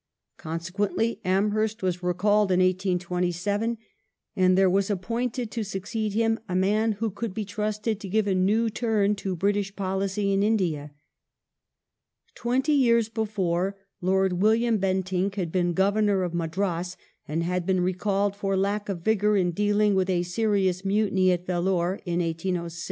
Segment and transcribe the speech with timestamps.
[0.37, 3.77] Consequently Amhei*st was recalled in 1827,
[4.35, 8.25] and there was appointed to succeed him a man who could be trusted to give
[8.25, 10.89] a new turn to British policy in India.
[12.33, 13.75] Twenty years before.
[14.01, 16.97] Lord William Bentinck had been Governor of Madras,
[17.27, 21.45] and had been recalled for lack of vigour in dealing with a serious mutiny at
[21.45, 22.79] Vellore (1806).